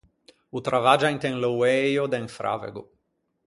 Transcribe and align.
O 0.57 0.59
travaggia 0.67 1.13
inte 1.15 1.27
un 1.33 1.39
louëio 1.43 2.03
de 2.11 2.17
un 2.23 2.29
fravego. 2.37 2.81